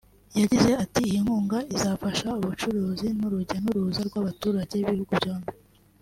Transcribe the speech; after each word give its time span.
yagize 0.39 0.71
ati 0.83 0.99
“Iyi 1.07 1.17
nkunga 1.23 1.57
izafasha 1.75 2.27
ubucuruzi 2.39 3.07
n’urujya 3.19 3.57
n’uruza 3.63 4.01
rw’abaturage 4.07 4.73
b’ibihugu 4.85 5.13
byombi 5.21 5.51